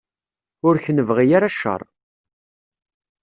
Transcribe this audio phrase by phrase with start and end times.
[0.67, 1.81] Ur k-nebɣi ara cceṛ.